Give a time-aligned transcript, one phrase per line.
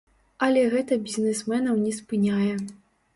[0.45, 2.53] Але гэта бізнесменаў не спыняе.